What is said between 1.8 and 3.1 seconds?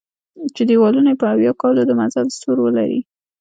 د مزل سور ولري.